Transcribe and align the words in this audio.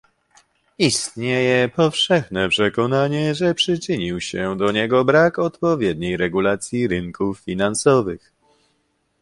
Istnieje 0.79 1.69
powszechne 1.69 2.49
przekonanie, 2.49 3.35
że 3.35 3.53
przyczynił 3.55 4.21
się 4.21 4.57
do 4.57 4.71
niego 4.71 5.05
brak 5.05 5.39
odpowiedniej 5.39 6.17
regulacji 6.17 6.87
rynków 6.87 7.39
finansowych 7.39 8.33